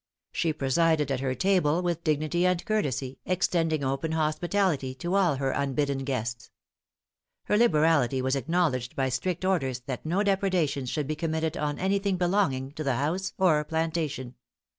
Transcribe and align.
She 0.31 0.51
presided 0.51 1.11
at 1.11 1.19
her 1.19 1.35
table 1.35 1.83
with 1.83 2.03
dignity 2.03 2.43
and 2.47 2.65
courtesy, 2.65 3.19
extending 3.23 3.83
open 3.83 4.13
hospitality 4.13 4.95
to 4.95 5.13
all 5.13 5.35
her 5.35 5.51
unbidden 5.51 5.99
guests. 6.05 6.49
Her 7.43 7.55
liberality 7.55 8.19
was 8.19 8.35
acknowledged 8.35 8.95
by 8.95 9.09
strict 9.09 9.45
orders 9.45 9.81
that 9.81 10.03
no 10.03 10.23
depredations 10.23 10.89
should 10.89 11.05
be 11.05 11.15
committed 11.15 11.55
on 11.55 11.77
any 11.77 11.99
thing 11.99 12.17
belonging 12.17 12.71
to 12.71 12.83
the 12.83 12.95
house 12.95 13.33
or 13.37 13.63
plantation. 13.63 14.33